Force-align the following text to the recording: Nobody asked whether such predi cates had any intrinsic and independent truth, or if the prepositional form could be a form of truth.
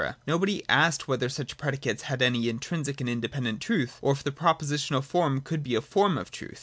Nobody 0.25 0.67
asked 0.67 1.07
whether 1.07 1.29
such 1.29 1.57
predi 1.57 1.79
cates 1.79 2.01
had 2.01 2.23
any 2.23 2.49
intrinsic 2.49 3.01
and 3.01 3.07
independent 3.07 3.61
truth, 3.61 3.99
or 4.01 4.13
if 4.13 4.23
the 4.23 4.31
prepositional 4.31 5.03
form 5.03 5.41
could 5.41 5.61
be 5.61 5.75
a 5.75 5.79
form 5.81 6.17
of 6.17 6.31
truth. 6.31 6.59